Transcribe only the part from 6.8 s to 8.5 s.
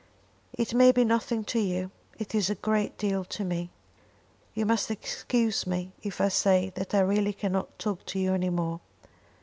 I really cannot talk to you any